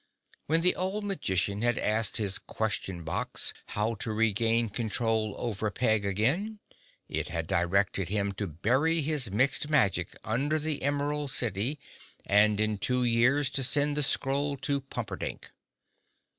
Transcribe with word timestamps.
When 0.47 0.61
the 0.61 0.73
old 0.75 1.03
magician 1.03 1.61
had 1.61 1.77
asked 1.77 2.17
his 2.17 2.39
Question 2.39 3.03
Box 3.03 3.53
how 3.67 3.93
to 4.01 4.11
regain 4.11 4.69
control 4.69 5.35
over 5.37 5.69
Peg 5.69 6.05
again 6.07 6.57
it 7.07 7.27
had 7.27 7.45
directed 7.45 8.09
him 8.09 8.31
to 8.31 8.47
bury 8.47 9.03
his 9.03 9.29
Mixed 9.29 9.69
Magic 9.69 10.15
under 10.23 10.57
the 10.57 10.81
Emerald 10.81 11.29
City 11.29 11.77
and 12.25 12.59
in 12.59 12.79
two 12.79 13.03
years 13.03 13.51
to 13.51 13.61
send 13.61 13.95
the 13.95 14.01
scroll 14.01 14.57
to 14.57 14.81
Pumperdink. 14.81 15.51